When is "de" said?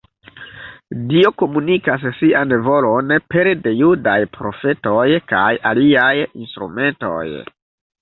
3.67-3.75